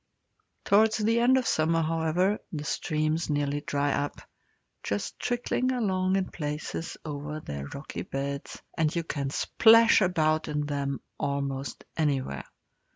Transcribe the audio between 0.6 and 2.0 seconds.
Towards the end of summer,